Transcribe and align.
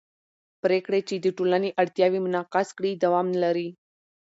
پرېکړې 0.63 0.99
چې 1.07 1.15
د 1.19 1.27
ټولنې 1.37 1.69
اړتیاوې 1.81 2.19
منعکس 2.25 2.67
کړي 2.77 2.91
دوام 3.03 3.27
لري 3.43 3.69